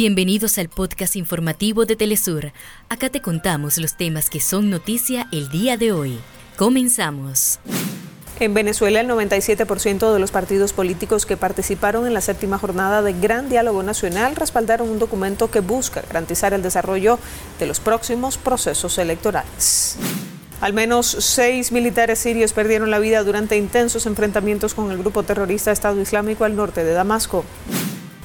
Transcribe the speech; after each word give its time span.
Bienvenidos 0.00 0.58
al 0.58 0.68
podcast 0.68 1.16
informativo 1.16 1.84
de 1.84 1.96
Telesur. 1.96 2.52
Acá 2.88 3.10
te 3.10 3.20
contamos 3.20 3.78
los 3.78 3.96
temas 3.96 4.30
que 4.30 4.38
son 4.38 4.70
noticia 4.70 5.26
el 5.32 5.48
día 5.48 5.76
de 5.76 5.90
hoy. 5.90 6.20
Comenzamos. 6.56 7.58
En 8.38 8.54
Venezuela, 8.54 9.00
el 9.00 9.08
97% 9.08 10.12
de 10.12 10.20
los 10.20 10.30
partidos 10.30 10.72
políticos 10.72 11.26
que 11.26 11.36
participaron 11.36 12.06
en 12.06 12.14
la 12.14 12.20
séptima 12.20 12.58
jornada 12.58 13.02
de 13.02 13.12
Gran 13.12 13.48
Diálogo 13.48 13.82
Nacional 13.82 14.36
respaldaron 14.36 14.88
un 14.88 15.00
documento 15.00 15.50
que 15.50 15.58
busca 15.58 16.02
garantizar 16.02 16.54
el 16.54 16.62
desarrollo 16.62 17.18
de 17.58 17.66
los 17.66 17.80
próximos 17.80 18.38
procesos 18.38 18.98
electorales. 18.98 19.96
Al 20.60 20.74
menos 20.74 21.08
seis 21.08 21.72
militares 21.72 22.20
sirios 22.20 22.52
perdieron 22.52 22.92
la 22.92 23.00
vida 23.00 23.24
durante 23.24 23.56
intensos 23.56 24.06
enfrentamientos 24.06 24.74
con 24.74 24.92
el 24.92 24.98
grupo 24.98 25.24
terrorista 25.24 25.72
Estado 25.72 26.00
Islámico 26.00 26.44
al 26.44 26.54
norte 26.54 26.84
de 26.84 26.92
Damasco. 26.92 27.44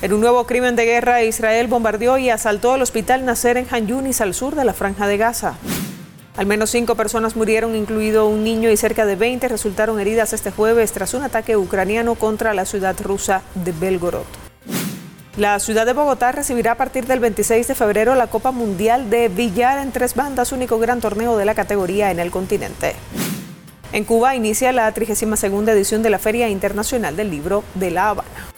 En 0.00 0.12
un 0.12 0.20
nuevo 0.20 0.46
crimen 0.46 0.76
de 0.76 0.84
guerra, 0.84 1.24
Israel 1.24 1.66
bombardeó 1.66 2.18
y 2.18 2.30
asaltó 2.30 2.76
el 2.76 2.82
hospital 2.82 3.24
Nasser 3.24 3.56
en 3.56 3.66
Han 3.68 3.88
Yunis, 3.88 4.20
al 4.20 4.32
sur 4.32 4.54
de 4.54 4.64
la 4.64 4.72
Franja 4.72 5.08
de 5.08 5.16
Gaza. 5.16 5.54
Al 6.36 6.46
menos 6.46 6.70
cinco 6.70 6.94
personas 6.94 7.34
murieron, 7.34 7.74
incluido 7.74 8.28
un 8.28 8.44
niño, 8.44 8.70
y 8.70 8.76
cerca 8.76 9.06
de 9.06 9.16
20 9.16 9.48
resultaron 9.48 9.98
heridas 9.98 10.32
este 10.32 10.52
jueves 10.52 10.92
tras 10.92 11.14
un 11.14 11.24
ataque 11.24 11.56
ucraniano 11.56 12.14
contra 12.14 12.54
la 12.54 12.64
ciudad 12.64 12.94
rusa 13.02 13.42
de 13.56 13.72
Belgorod. 13.72 14.22
La 15.36 15.58
ciudad 15.58 15.84
de 15.84 15.94
Bogotá 15.94 16.30
recibirá 16.30 16.72
a 16.72 16.76
partir 16.76 17.06
del 17.06 17.18
26 17.18 17.66
de 17.66 17.74
febrero 17.74 18.14
la 18.14 18.28
Copa 18.28 18.52
Mundial 18.52 19.10
de 19.10 19.28
Billar 19.28 19.80
en 19.80 19.90
tres 19.90 20.14
bandas, 20.14 20.52
único 20.52 20.78
gran 20.78 21.00
torneo 21.00 21.36
de 21.36 21.44
la 21.44 21.56
categoría 21.56 22.12
en 22.12 22.20
el 22.20 22.30
continente. 22.30 22.94
En 23.92 24.04
Cuba 24.04 24.36
inicia 24.36 24.70
la 24.70 24.92
32 24.92 25.42
edición 25.68 26.04
de 26.04 26.10
la 26.10 26.20
Feria 26.20 26.48
Internacional 26.48 27.16
del 27.16 27.32
Libro 27.32 27.64
de 27.74 27.90
La 27.90 28.10
Habana. 28.10 28.57